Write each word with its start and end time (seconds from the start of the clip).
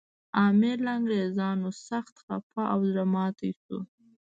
امیر 0.47 0.77
له 0.85 0.91
انګریزانو 0.97 1.69
سخت 1.89 2.13
خپه 2.21 2.61
او 2.73 2.79
زړه 2.89 3.03
ماتي 3.13 3.51
شو. 3.61 3.77